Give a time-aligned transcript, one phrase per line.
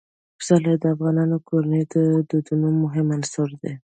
[0.39, 1.97] پسرلی د افغان کورنیو د
[2.29, 3.73] دودونو مهم عنصر دی.